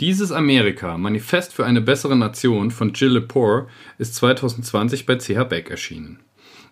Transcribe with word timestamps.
Dieses 0.00 0.32
Amerika, 0.32 0.96
Manifest 0.96 1.52
für 1.52 1.66
eine 1.66 1.82
bessere 1.82 2.16
Nation 2.16 2.70
von 2.70 2.94
Jill 2.94 3.12
Lepore, 3.12 3.66
ist 3.98 4.14
2020 4.14 5.04
bei 5.04 5.16
CH 5.16 5.44
Beck 5.44 5.68
erschienen. 5.68 6.20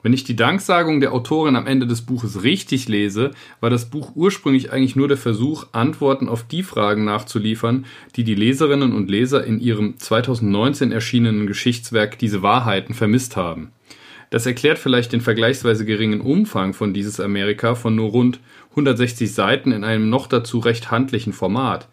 Wenn 0.02 0.14
ich 0.14 0.24
die 0.24 0.34
Danksagung 0.34 1.00
der 1.00 1.12
Autorin 1.12 1.54
am 1.54 1.66
Ende 1.66 1.86
des 1.86 2.00
Buches 2.00 2.42
richtig 2.42 2.88
lese, 2.88 3.32
war 3.60 3.68
das 3.68 3.90
Buch 3.90 4.12
ursprünglich 4.14 4.72
eigentlich 4.72 4.96
nur 4.96 5.08
der 5.08 5.18
Versuch, 5.18 5.66
Antworten 5.72 6.26
auf 6.26 6.42
die 6.44 6.62
Fragen 6.62 7.04
nachzuliefern, 7.04 7.84
die 8.16 8.24
die 8.24 8.34
Leserinnen 8.34 8.94
und 8.94 9.10
Leser 9.10 9.44
in 9.44 9.60
ihrem 9.60 9.98
2019 9.98 10.90
erschienenen 10.90 11.46
Geschichtswerk 11.46 12.18
Diese 12.18 12.40
Wahrheiten 12.40 12.94
vermisst 12.94 13.36
haben. 13.36 13.72
Das 14.30 14.46
erklärt 14.46 14.78
vielleicht 14.78 15.12
den 15.12 15.20
vergleichsweise 15.20 15.84
geringen 15.84 16.22
Umfang 16.22 16.72
von 16.72 16.94
dieses 16.94 17.20
Amerika 17.20 17.74
von 17.74 17.94
nur 17.94 18.08
rund 18.08 18.40
160 18.70 19.34
Seiten 19.34 19.72
in 19.72 19.84
einem 19.84 20.08
noch 20.08 20.28
dazu 20.28 20.60
recht 20.60 20.90
handlichen 20.90 21.34
Format. 21.34 21.88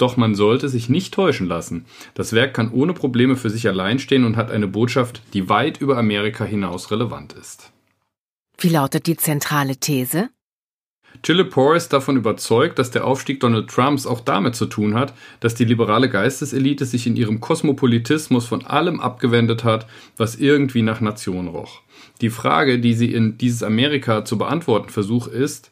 Doch 0.00 0.16
man 0.16 0.34
sollte 0.34 0.70
sich 0.70 0.88
nicht 0.88 1.12
täuschen 1.12 1.46
lassen. 1.46 1.84
Das 2.14 2.32
Werk 2.32 2.54
kann 2.54 2.72
ohne 2.72 2.94
Probleme 2.94 3.36
für 3.36 3.50
sich 3.50 3.68
allein 3.68 3.98
stehen 3.98 4.24
und 4.24 4.36
hat 4.36 4.50
eine 4.50 4.66
Botschaft, 4.66 5.20
die 5.34 5.50
weit 5.50 5.78
über 5.78 5.98
Amerika 5.98 6.44
hinaus 6.44 6.90
relevant 6.90 7.34
ist. 7.34 7.70
Wie 8.56 8.70
lautet 8.70 9.06
die 9.06 9.18
zentrale 9.18 9.76
These? 9.76 10.30
Jill 11.22 11.44
Poor 11.44 11.76
ist 11.76 11.92
davon 11.92 12.16
überzeugt, 12.16 12.78
dass 12.78 12.90
der 12.90 13.06
Aufstieg 13.06 13.40
Donald 13.40 13.68
Trumps 13.68 14.06
auch 14.06 14.20
damit 14.20 14.54
zu 14.54 14.64
tun 14.64 14.94
hat, 14.94 15.12
dass 15.40 15.54
die 15.54 15.66
liberale 15.66 16.08
Geisteselite 16.08 16.86
sich 16.86 17.06
in 17.06 17.16
ihrem 17.16 17.40
Kosmopolitismus 17.40 18.46
von 18.46 18.64
allem 18.64 19.00
abgewendet 19.00 19.64
hat, 19.64 19.86
was 20.16 20.36
irgendwie 20.36 20.80
nach 20.80 21.02
Nation 21.02 21.48
roch. 21.48 21.82
Die 22.22 22.30
Frage, 22.30 22.78
die 22.78 22.94
sie 22.94 23.12
in 23.12 23.36
dieses 23.36 23.62
Amerika 23.62 24.24
zu 24.24 24.38
beantworten 24.38 24.88
versucht, 24.88 25.30
ist, 25.30 25.70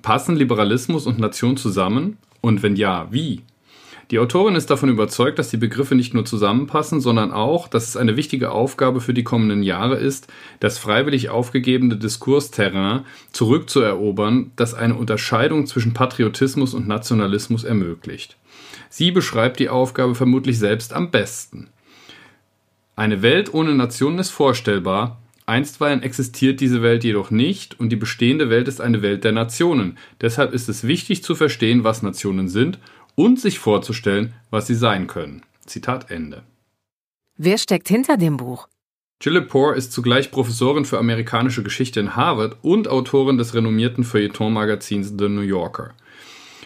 passen 0.00 0.34
Liberalismus 0.34 1.06
und 1.06 1.20
Nation 1.20 1.56
zusammen? 1.56 2.18
Und 2.40 2.64
wenn 2.64 2.74
ja, 2.74 3.06
wie? 3.12 3.42
Die 4.10 4.18
Autorin 4.18 4.56
ist 4.56 4.70
davon 4.70 4.88
überzeugt, 4.88 5.38
dass 5.38 5.50
die 5.50 5.56
Begriffe 5.56 5.94
nicht 5.94 6.12
nur 6.12 6.24
zusammenpassen, 6.24 7.00
sondern 7.00 7.32
auch, 7.32 7.68
dass 7.68 7.88
es 7.88 7.96
eine 7.96 8.16
wichtige 8.16 8.50
Aufgabe 8.50 9.00
für 9.00 9.14
die 9.14 9.24
kommenden 9.24 9.62
Jahre 9.62 9.96
ist, 9.96 10.28
das 10.60 10.78
freiwillig 10.78 11.30
aufgegebene 11.30 11.96
Diskursterrain 11.96 13.02
zurückzuerobern, 13.32 14.52
das 14.56 14.74
eine 14.74 14.96
Unterscheidung 14.96 15.66
zwischen 15.66 15.94
Patriotismus 15.94 16.74
und 16.74 16.88
Nationalismus 16.88 17.64
ermöglicht. 17.64 18.36
Sie 18.90 19.10
beschreibt 19.10 19.60
die 19.60 19.68
Aufgabe 19.68 20.14
vermutlich 20.14 20.58
selbst 20.58 20.92
am 20.92 21.10
besten. 21.10 21.68
Eine 22.94 23.22
Welt 23.22 23.54
ohne 23.54 23.74
Nationen 23.74 24.18
ist 24.18 24.30
vorstellbar, 24.30 25.22
Einstweilen 25.44 26.02
existiert 26.02 26.60
diese 26.60 26.82
Welt 26.82 27.02
jedoch 27.02 27.30
nicht 27.30 27.80
und 27.80 27.88
die 27.88 27.96
bestehende 27.96 28.48
Welt 28.48 28.68
ist 28.68 28.80
eine 28.80 29.02
Welt 29.02 29.24
der 29.24 29.32
Nationen. 29.32 29.98
Deshalb 30.20 30.52
ist 30.52 30.68
es 30.68 30.86
wichtig 30.86 31.24
zu 31.24 31.34
verstehen, 31.34 31.82
was 31.82 32.02
Nationen 32.02 32.48
sind 32.48 32.78
und 33.14 33.40
sich 33.40 33.58
vorzustellen, 33.58 34.34
was 34.50 34.66
sie 34.66 34.74
sein 34.74 35.06
können. 35.06 35.42
Zitat 35.66 36.10
Ende. 36.10 36.42
Wer 37.36 37.58
steckt 37.58 37.88
hinter 37.88 38.16
dem 38.16 38.36
Buch? 38.36 38.68
Jill 39.20 39.34
Lepore 39.34 39.76
ist 39.76 39.92
zugleich 39.92 40.30
Professorin 40.30 40.84
für 40.84 40.98
amerikanische 40.98 41.62
Geschichte 41.62 42.00
in 42.00 42.16
Harvard 42.16 42.56
und 42.62 42.88
Autorin 42.88 43.38
des 43.38 43.54
renommierten 43.54 44.02
Feuilleton-Magazins 44.02 45.14
The 45.16 45.28
New 45.28 45.42
Yorker. 45.42 45.94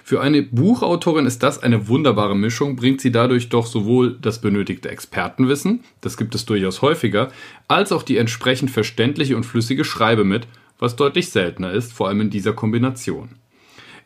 Für 0.03 0.21
eine 0.21 0.43
Buchautorin 0.43 1.27
ist 1.27 1.43
das 1.43 1.63
eine 1.63 1.89
wunderbare 1.89 2.37
Mischung, 2.37 2.77
bringt 2.77 3.01
sie 3.01 3.11
dadurch 3.11 3.49
doch 3.49 3.67
sowohl 3.67 4.17
das 4.23 4.41
benötigte 4.41 4.89
Expertenwissen, 4.89 5.83
das 6.01 6.17
gibt 6.17 6.35
es 6.35 6.47
durchaus 6.47 6.81
häufiger, 6.81 7.33
als 7.67 7.91
auch 7.91 8.05
die 8.05 8.17
entsprechend 8.17 8.71
verständliche 8.71 9.37
und 9.37 9.45
flüssige 9.45 9.85
Schreibe 9.85 10.23
mit, 10.23 10.47
was 10.79 10.95
deutlich 10.95 11.31
seltener 11.31 11.73
ist, 11.73 11.93
vor 11.93 12.07
allem 12.07 12.21
in 12.21 12.31
dieser 12.31 12.53
Kombination. 12.53 13.31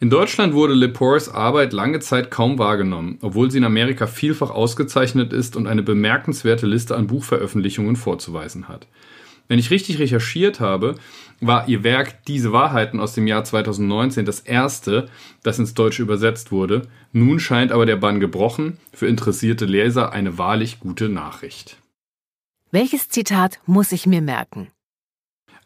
In 0.03 0.09
Deutschland 0.09 0.55
wurde 0.55 0.73
Lepores 0.73 1.29
Arbeit 1.29 1.75
lange 1.75 2.01
Zeit 2.01 2.31
kaum 2.31 2.59
wahrgenommen, 2.59 3.19
obwohl 3.21 3.51
sie 3.51 3.59
in 3.59 3.65
Amerika 3.65 4.07
vielfach 4.07 4.49
ausgezeichnet 4.49 5.35
ist 5.35 5.57
und 5.57 5.67
eine 5.67 5.83
bemerkenswerte 5.83 6.67
Liste 6.67 6.97
an 6.97 7.07
Buchveröffentlichungen 7.07 7.97
vorzuweisen 7.97 8.67
hat. 8.67 8.87
Wenn 9.47 9.59
ich 9.59 9.71
richtig 9.71 9.99
recherchiert 9.99 10.59
habe, 10.59 10.95
war 11.43 11.69
ihr 11.69 11.85
Werk 11.85 12.25
Diese 12.25 12.51
Wahrheiten 12.51 12.99
aus 12.99 13.13
dem 13.13 13.27
Jahr 13.27 13.45
2019 13.45 14.25
das 14.25 14.41
erste, 14.41 15.11
das 15.43 15.59
ins 15.59 15.75
Deutsche 15.75 16.03
übersetzt 16.03 16.51
wurde. 16.51 16.89
Nun 17.13 17.39
scheint 17.39 17.71
aber 17.71 17.85
der 17.85 17.97
Bann 17.97 18.21
gebrochen, 18.21 18.79
für 18.95 19.07
interessierte 19.07 19.67
Leser 19.67 20.13
eine 20.13 20.39
wahrlich 20.39 20.81
gute 20.81 21.11
Nachricht. 21.11 21.77
Welches 22.71 23.11
Zitat 23.11 23.61
muss 23.67 23.93
ich 23.93 24.07
mir 24.07 24.23
merken? 24.23 24.69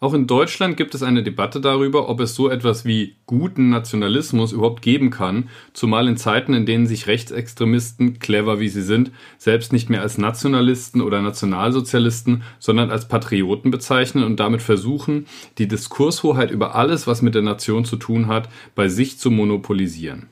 Auch 0.01 0.13
in 0.13 0.27
Deutschland 0.27 0.77
gibt 0.77 0.95
es 0.95 1.03
eine 1.03 1.23
Debatte 1.23 1.61
darüber, 1.61 2.09
ob 2.09 2.21
es 2.21 2.35
so 2.35 2.51
etwas 2.51 2.85
wie 2.85 3.15
guten 3.27 3.71
Nationalismus 3.71 4.53
überhaupt 4.53 4.83
geben 4.83 5.11
kann, 5.11 5.49
zumal 5.73 6.09
in 6.09 6.17
Zeiten, 6.17 6.53
in 6.53 6.67
denen 6.67 6.87
sich 6.87 7.07
Rechtsextremisten, 7.07 8.19
clever 8.19 8.61
wie 8.61 8.69
sie 8.69 8.83
sind, 8.83 9.13
selbst 9.39 9.73
nicht 9.73 9.89
mehr 9.91 10.03
als 10.03 10.19
Nationalisten 10.19 11.01
oder 11.01 11.23
Nationalsozialisten, 11.23 12.43
sondern 12.59 12.91
als 12.91 13.09
Patrioten 13.09 13.71
bezeichnen 13.71 14.25
und 14.25 14.41
damit 14.41 14.63
versuchen, 14.63 15.27
die 15.59 15.69
Diskurshoheit 15.69 16.51
über 16.51 16.75
alles, 16.75 17.07
was 17.07 17.23
mit 17.23 17.35
der 17.35 17.43
Nation 17.43 17.85
zu 17.85 17.97
tun 17.97 18.27
hat, 18.27 18.49
bei 18.75 18.89
sich 18.89 19.19
zu 19.19 19.31
monopolisieren. 19.31 20.29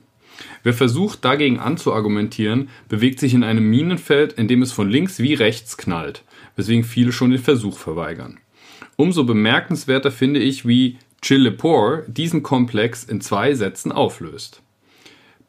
Wer 0.63 0.73
versucht, 0.73 1.23
dagegen 1.25 1.59
anzuargumentieren, 1.59 2.69
bewegt 2.89 3.19
sich 3.19 3.33
in 3.33 3.43
einem 3.43 3.69
Minenfeld, 3.69 4.33
in 4.33 4.47
dem 4.47 4.61
es 4.61 4.71
von 4.71 4.89
links 4.89 5.19
wie 5.19 5.33
rechts 5.33 5.77
knallt, 5.77 6.23
weswegen 6.55 6.83
viele 6.83 7.11
schon 7.11 7.31
den 7.31 7.41
Versuch 7.41 7.77
verweigern. 7.77 8.39
Umso 8.95 9.23
bemerkenswerter 9.23 10.11
finde 10.11 10.39
ich, 10.39 10.67
wie 10.67 10.97
Jill 11.23 11.41
Lepore 11.41 12.05
diesen 12.07 12.43
Komplex 12.43 13.03
in 13.03 13.21
zwei 13.21 13.53
Sätzen 13.55 13.91
auflöst. 13.91 14.61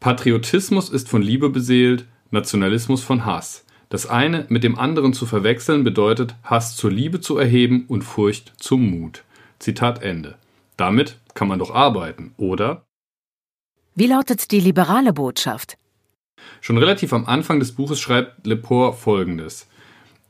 Patriotismus 0.00 0.90
ist 0.90 1.08
von 1.08 1.22
Liebe 1.22 1.50
beseelt, 1.50 2.06
Nationalismus 2.30 3.02
von 3.02 3.24
Hass. 3.24 3.64
Das 3.88 4.06
eine 4.06 4.46
mit 4.48 4.64
dem 4.64 4.78
anderen 4.78 5.12
zu 5.12 5.26
verwechseln 5.26 5.84
bedeutet, 5.84 6.34
Hass 6.42 6.76
zur 6.76 6.90
Liebe 6.90 7.20
zu 7.20 7.38
erheben 7.38 7.84
und 7.88 8.02
Furcht 8.02 8.52
zum 8.56 8.88
Mut. 8.90 9.24
Zitat 9.58 10.02
Ende. 10.02 10.36
Damit 10.76 11.18
kann 11.34 11.48
man 11.48 11.58
doch 11.58 11.74
arbeiten, 11.74 12.34
oder? 12.36 12.84
Wie 13.94 14.06
lautet 14.06 14.50
die 14.50 14.60
liberale 14.60 15.12
Botschaft? 15.12 15.78
Schon 16.60 16.78
relativ 16.78 17.12
am 17.12 17.26
Anfang 17.26 17.60
des 17.60 17.72
Buches 17.72 18.00
schreibt 18.00 18.46
Lepore 18.46 18.92
folgendes. 18.92 19.68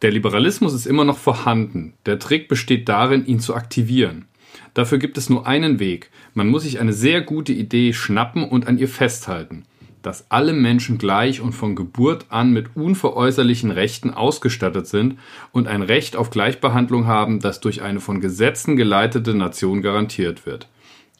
Der 0.02 0.10
Liberalismus 0.10 0.74
ist 0.74 0.86
immer 0.86 1.04
noch 1.04 1.18
vorhanden. 1.18 1.94
Der 2.04 2.18
Trick 2.18 2.48
besteht 2.48 2.88
darin, 2.88 3.24
ihn 3.26 3.40
zu 3.40 3.54
aktivieren. 3.54 4.26
Dafür 4.74 4.98
gibt 4.98 5.18
es 5.18 5.30
nur 5.30 5.46
einen 5.46 5.78
Weg. 5.78 6.10
Man 6.34 6.48
muss 6.48 6.62
sich 6.62 6.80
eine 6.80 6.92
sehr 6.92 7.20
gute 7.20 7.52
Idee 7.52 7.92
schnappen 7.92 8.44
und 8.44 8.66
an 8.66 8.78
ihr 8.78 8.88
festhalten. 8.88 9.64
Dass 10.02 10.30
alle 10.30 10.52
Menschen 10.52 10.98
gleich 10.98 11.40
und 11.40 11.52
von 11.52 11.76
Geburt 11.76 12.26
an 12.28 12.52
mit 12.52 12.76
unveräußerlichen 12.76 13.70
Rechten 13.70 14.10
ausgestattet 14.10 14.86
sind 14.86 15.18
und 15.52 15.66
ein 15.66 15.82
Recht 15.82 16.16
auf 16.16 16.30
Gleichbehandlung 16.30 17.06
haben, 17.06 17.40
das 17.40 17.60
durch 17.60 17.80
eine 17.80 18.00
von 18.00 18.20
Gesetzen 18.20 18.76
geleitete 18.76 19.34
Nation 19.34 19.80
garantiert 19.80 20.44
wird. 20.44 20.68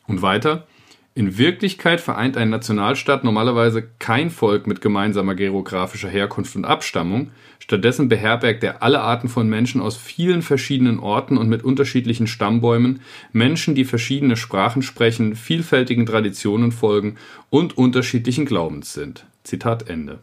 Und 0.07 0.21
weiter, 0.21 0.67
in 1.17 1.39
Wirklichkeit 1.39 2.01
vereint 2.01 2.37
ein 2.37 2.51
Nationalstaat 2.51 3.23
normalerweise 3.23 3.89
kein 4.01 4.31
Volk 4.31 4.67
mit 4.67 4.81
gemeinsamer 4.81 5.37
geografischer 5.37 6.09
Herkunft 6.09 6.57
und 6.57 6.65
Abstammung, 6.65 7.31
stattdessen 7.61 8.09
beherbergt 8.09 8.65
er 8.65 8.83
alle 8.83 9.01
Arten 9.01 9.29
von 9.29 9.49
Menschen 9.49 9.81
aus 9.81 9.97
vielen 9.97 10.43
verschiedenen 10.43 10.99
Orten 10.99 11.39
und 11.39 11.49
mit 11.49 11.63
unterschiedlichen 11.63 12.27
Stammbäumen, 12.27 13.01
Menschen, 13.33 13.77
die 13.77 13.85
verschiedene 13.85 14.37
Sprachen 14.37 14.83
sprechen, 14.83 15.37
vielfältigen 15.37 16.05
Traditionen 16.05 16.73
folgen 16.73 17.15
und 17.49 17.79
unterschiedlichen 17.79 18.45
Glaubens 18.45 18.93
sind. 18.93 19.25
Zitat 19.45 19.89
Ende. 19.89 20.19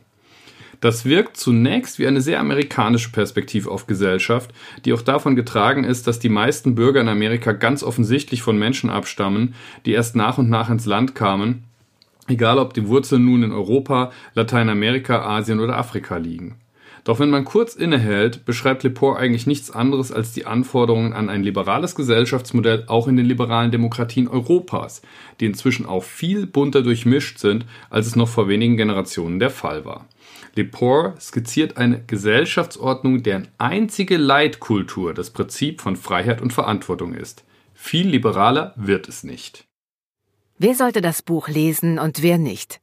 Das 0.81 1.06
wirkt 1.06 1.38
zunächst 1.38 2.00
wie 2.00 2.07
eine 2.07 2.22
sehr 2.22 2.39
amerikanische 2.39 3.12
Perspektive 3.12 3.69
auf 3.69 3.86
Gesellschaft, 3.86 4.51
die 4.83 4.94
auch 4.94 5.04
davon 5.04 5.36
getragen 5.36 5.83
ist, 5.83 6.07
dass 6.07 6.18
die 6.18 6.28
meisten 6.28 6.74
Bürger 6.74 7.01
in 7.01 7.07
Amerika 7.07 7.51
ganz 7.51 7.83
offensichtlich 7.83 8.42
von 8.42 8.57
Menschen 8.57 8.89
abstammen, 8.89 9.54
die 9.86 9.92
erst 9.92 10.16
nach 10.16 10.39
und 10.39 10.50
nach 10.50 10.72
ins 10.72 10.88
Land 10.88 11.13
kamen, 11.13 11.66
egal 12.28 12.57
ob 12.57 12.74
die 12.74 12.88
Wurzeln 12.88 13.25
nun 13.25 13.44
in 13.44 13.51
Europa, 13.51 14.12
Lateinamerika, 14.33 15.22
Asien 15.22 15.60
oder 15.60 15.78
Afrika 15.78 16.18
liegen. 16.18 16.56
Doch 17.03 17.19
wenn 17.19 17.31
man 17.31 17.45
kurz 17.45 17.75
innehält, 17.75 18.45
beschreibt 18.45 18.83
Lepore 18.83 19.18
eigentlich 19.18 19.48
nichts 19.48 19.71
anderes 19.71 20.12
als 20.12 20.33
die 20.33 20.45
Anforderungen 20.45 21.13
an 21.13 21.30
ein 21.30 21.42
liberales 21.42 21.95
Gesellschaftsmodell 21.95 22.86
auch 22.88 23.07
in 23.07 23.18
den 23.18 23.25
liberalen 23.25 23.71
Demokratien 23.71 24.27
Europas, 24.27 25.01
die 25.39 25.45
inzwischen 25.45 25.86
auch 25.86 26.03
viel 26.03 26.45
bunter 26.45 26.83
durchmischt 26.83 27.39
sind, 27.39 27.65
als 27.89 28.06
es 28.07 28.15
noch 28.15 28.30
vor 28.30 28.48
wenigen 28.48 28.77
Generationen 28.77 29.39
der 29.39 29.50
Fall 29.50 29.83
war. 29.83 30.07
Lepore 30.56 31.15
skizziert 31.19 31.77
eine 31.77 32.03
Gesellschaftsordnung, 32.03 33.24
deren 33.24 33.47
einzige 33.57 34.18
Leitkultur 34.18 35.13
das 35.13 35.31
Prinzip 35.31 35.81
von 35.81 35.95
Freiheit 35.95 36.42
und 36.42 36.54
Verantwortung 36.54 37.13
ist. 37.13 37.45
Viel 37.74 38.07
liberaler 38.07 38.74
wird 38.75 39.07
es 39.07 39.24
nicht. 39.24 39.65
Wer 40.59 40.75
sollte 40.75 41.01
das 41.01 41.24
Buch 41.24 41.47
lesen 41.47 41.97
und 41.97 42.21
wer 42.21 42.38
nicht? 42.38 42.81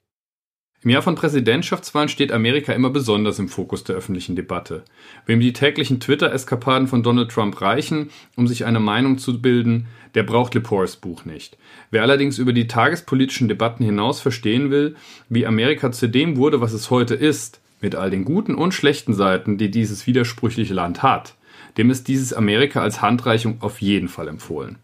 Im 0.84 0.90
Jahr 0.90 1.02
von 1.02 1.16
Präsidentschaftswahlen 1.16 2.08
steht 2.08 2.30
Amerika 2.30 2.72
immer 2.72 2.90
besonders 2.90 3.40
im 3.40 3.48
Fokus 3.48 3.82
der 3.82 3.96
öffentlichen 3.96 4.36
Debatte. 4.36 4.84
Wem 5.26 5.40
die 5.40 5.52
täglichen 5.52 5.98
Twitter-Eskapaden 5.98 6.86
von 6.86 7.02
Donald 7.02 7.32
Trump 7.32 7.60
reichen, 7.60 8.10
um 8.36 8.46
sich 8.46 8.64
eine 8.64 8.78
Meinung 8.78 9.18
zu 9.18 9.42
bilden, 9.42 9.88
der 10.14 10.22
braucht 10.22 10.54
Lepores 10.54 10.94
Buch 10.94 11.24
nicht. 11.24 11.58
Wer 11.90 12.02
allerdings 12.02 12.38
über 12.38 12.52
die 12.52 12.68
tagespolitischen 12.68 13.48
Debatten 13.48 13.84
hinaus 13.84 14.20
verstehen 14.20 14.70
will, 14.70 14.94
wie 15.28 15.46
Amerika 15.46 15.90
zu 15.90 16.08
dem 16.08 16.36
wurde, 16.36 16.60
was 16.60 16.72
es 16.72 16.90
heute 16.90 17.16
ist, 17.16 17.60
mit 17.80 17.96
all 17.96 18.10
den 18.10 18.24
guten 18.24 18.54
und 18.54 18.72
schlechten 18.72 19.14
Seiten, 19.14 19.58
die 19.58 19.72
dieses 19.72 20.06
widersprüchliche 20.06 20.74
Land 20.74 21.02
hat, 21.02 21.34
dem 21.76 21.90
ist 21.90 22.06
dieses 22.06 22.32
Amerika 22.32 22.82
als 22.82 23.02
Handreichung 23.02 23.56
auf 23.62 23.80
jeden 23.80 24.08
Fall 24.08 24.28
empfohlen. 24.28 24.78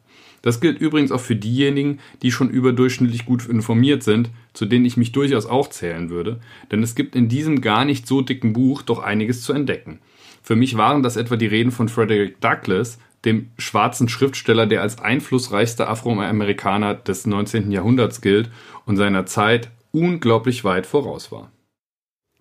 Das 0.44 0.60
gilt 0.60 0.78
übrigens 0.78 1.10
auch 1.10 1.22
für 1.22 1.36
diejenigen, 1.36 2.00
die 2.20 2.30
schon 2.30 2.50
überdurchschnittlich 2.50 3.24
gut 3.24 3.46
informiert 3.46 4.02
sind, 4.02 4.28
zu 4.52 4.66
denen 4.66 4.84
ich 4.84 4.98
mich 4.98 5.10
durchaus 5.10 5.46
auch 5.46 5.70
zählen 5.70 6.10
würde, 6.10 6.38
denn 6.70 6.82
es 6.82 6.94
gibt 6.94 7.16
in 7.16 7.30
diesem 7.30 7.62
gar 7.62 7.86
nicht 7.86 8.06
so 8.06 8.20
dicken 8.20 8.52
Buch 8.52 8.82
doch 8.82 8.98
einiges 8.98 9.40
zu 9.40 9.54
entdecken. 9.54 10.00
Für 10.42 10.54
mich 10.54 10.76
waren 10.76 11.02
das 11.02 11.16
etwa 11.16 11.36
die 11.36 11.46
Reden 11.46 11.70
von 11.70 11.88
Frederick 11.88 12.42
Douglass, 12.42 12.98
dem 13.24 13.52
schwarzen 13.56 14.10
Schriftsteller, 14.10 14.66
der 14.66 14.82
als 14.82 14.98
einflussreichster 14.98 15.88
Afroamerikaner 15.88 16.94
des 16.94 17.24
19. 17.24 17.72
Jahrhunderts 17.72 18.20
gilt 18.20 18.50
und 18.84 18.98
seiner 18.98 19.24
Zeit 19.24 19.70
unglaublich 19.92 20.62
weit 20.62 20.84
voraus 20.84 21.32
war. 21.32 21.52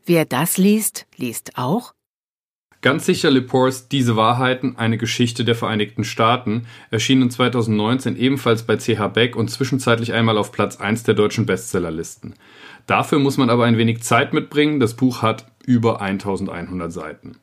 Wer 0.06 0.26
das 0.26 0.58
liest, 0.58 1.08
liest 1.16 1.58
auch 1.58 1.94
Ganz 2.84 3.06
sicher 3.06 3.32
Lepores 3.32 3.88
Diese 3.88 4.18
Wahrheiten, 4.18 4.76
eine 4.78 4.98
Geschichte 4.98 5.46
der 5.46 5.56
Vereinigten 5.56 6.04
Staaten, 6.04 6.68
erschienen 6.92 7.32
2019 7.32 8.18
ebenfalls 8.18 8.64
bei 8.64 8.76
CH 8.76 9.08
Beck 9.14 9.38
und 9.38 9.50
zwischenzeitlich 9.50 10.12
einmal 10.12 10.38
auf 10.38 10.52
Platz 10.52 10.82
1 10.82 11.04
der 11.04 11.14
deutschen 11.14 11.46
Bestsellerlisten. 11.46 12.34
Dafür 12.86 13.20
muss 13.20 13.38
man 13.38 13.50
aber 13.50 13.64
ein 13.64 13.78
wenig 13.78 14.04
Zeit 14.04 14.34
mitbringen, 14.34 14.82
das 14.82 14.96
Buch 14.96 15.22
hat 15.22 15.46
über 15.66 16.02
1100 16.02 16.92
Seiten. 16.92 17.38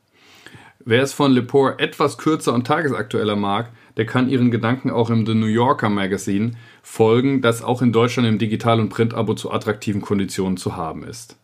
Wer 0.84 1.02
es 1.02 1.14
von 1.14 1.32
Lepore 1.32 1.78
etwas 1.78 2.19
kürzer 2.19 2.52
und 2.52 2.66
tagesaktueller 2.66 3.36
mag, 3.36 3.70
der 3.96 4.04
kann 4.04 4.28
ihren 4.28 4.50
Gedanken 4.50 4.90
auch 4.90 5.08
im 5.08 5.25
The 5.25 5.34
New 5.34 5.46
Yorker 5.46 5.88
Magazine 5.88 6.50
folgen, 6.82 7.40
das 7.40 7.62
auch 7.62 7.81
in 7.81 7.93
Deutschland 7.93 8.28
im 8.28 8.38
Digital- 8.38 8.78
und 8.78 8.90
Print-Abo 8.90 9.32
zu 9.32 9.50
attraktiven 9.50 10.02
Konditionen 10.02 10.58
zu 10.58 10.76
haben 10.76 11.02
ist. 11.02 11.38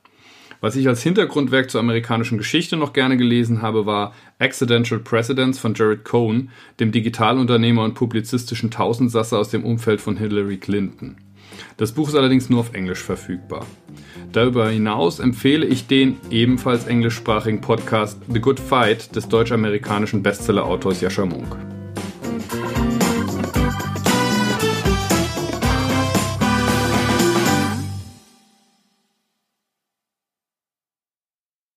Was 0.60 0.76
ich 0.76 0.88
als 0.88 1.02
Hintergrundwerk 1.02 1.70
zur 1.70 1.80
amerikanischen 1.80 2.38
Geschichte 2.38 2.76
noch 2.76 2.92
gerne 2.92 3.16
gelesen 3.16 3.62
habe, 3.62 3.86
war 3.86 4.14
Accidental 4.38 4.98
Presidents 4.98 5.58
von 5.58 5.74
Jared 5.74 6.04
Cohn, 6.04 6.50
dem 6.80 6.92
Digitalunternehmer 6.92 7.84
und 7.84 7.94
publizistischen 7.94 8.70
Tausendsasser 8.70 9.38
aus 9.38 9.50
dem 9.50 9.64
Umfeld 9.64 10.00
von 10.00 10.16
Hillary 10.16 10.56
Clinton. 10.56 11.16
Das 11.76 11.92
Buch 11.92 12.08
ist 12.08 12.14
allerdings 12.14 12.50
nur 12.50 12.60
auf 12.60 12.74
Englisch 12.74 13.02
verfügbar. 13.02 13.66
Darüber 14.32 14.68
hinaus 14.68 15.20
empfehle 15.20 15.66
ich 15.66 15.86
den 15.86 16.16
ebenfalls 16.30 16.86
englischsprachigen 16.86 17.60
Podcast 17.60 18.18
The 18.32 18.40
Good 18.40 18.60
Fight 18.60 19.14
des 19.14 19.28
deutsch-amerikanischen 19.28 20.22
Bestseller-Autors 20.22 21.00
Jascha 21.00 21.24
Munk. 21.24 21.75